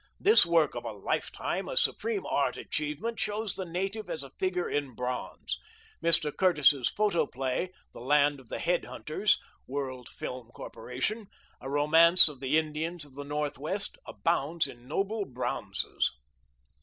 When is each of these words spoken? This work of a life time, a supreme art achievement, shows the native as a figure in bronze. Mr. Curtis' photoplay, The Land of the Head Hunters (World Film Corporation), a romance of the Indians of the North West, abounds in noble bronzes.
This 0.19 0.47
work 0.47 0.73
of 0.73 0.83
a 0.83 0.93
life 0.93 1.31
time, 1.31 1.69
a 1.69 1.77
supreme 1.77 2.25
art 2.25 2.57
achievement, 2.57 3.19
shows 3.19 3.53
the 3.53 3.65
native 3.65 4.09
as 4.09 4.23
a 4.23 4.31
figure 4.31 4.67
in 4.67 4.95
bronze. 4.95 5.59
Mr. 6.01 6.35
Curtis' 6.35 6.89
photoplay, 6.89 7.69
The 7.93 8.01
Land 8.01 8.39
of 8.39 8.49
the 8.49 8.57
Head 8.57 8.85
Hunters 8.85 9.37
(World 9.67 10.09
Film 10.09 10.47
Corporation), 10.55 11.27
a 11.59 11.69
romance 11.69 12.27
of 12.27 12.39
the 12.39 12.57
Indians 12.57 13.05
of 13.05 13.13
the 13.13 13.23
North 13.23 13.59
West, 13.59 13.99
abounds 14.07 14.65
in 14.65 14.87
noble 14.87 15.23
bronzes. 15.25 16.11